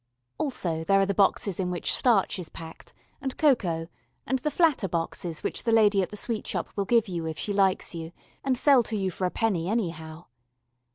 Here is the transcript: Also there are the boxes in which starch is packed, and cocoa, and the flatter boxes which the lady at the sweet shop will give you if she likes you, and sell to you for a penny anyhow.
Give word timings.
Also 0.39 0.83
there 0.83 0.99
are 0.99 1.05
the 1.05 1.13
boxes 1.13 1.59
in 1.59 1.69
which 1.69 1.93
starch 1.95 2.39
is 2.39 2.49
packed, 2.49 2.91
and 3.21 3.37
cocoa, 3.37 3.87
and 4.25 4.39
the 4.39 4.49
flatter 4.49 4.87
boxes 4.87 5.43
which 5.43 5.61
the 5.61 5.71
lady 5.71 6.01
at 6.01 6.09
the 6.09 6.17
sweet 6.17 6.47
shop 6.47 6.69
will 6.75 6.85
give 6.85 7.07
you 7.07 7.27
if 7.27 7.37
she 7.37 7.53
likes 7.53 7.93
you, 7.93 8.11
and 8.43 8.57
sell 8.57 8.81
to 8.81 8.97
you 8.97 9.11
for 9.11 9.25
a 9.25 9.29
penny 9.29 9.69
anyhow. 9.69 10.25